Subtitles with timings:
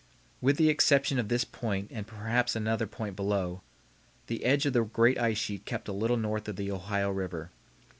[0.41, 3.61] With the exception of this point and perhaps another point below,
[4.25, 7.51] the edge of the great ice sheet kept a little north of the Ohio River.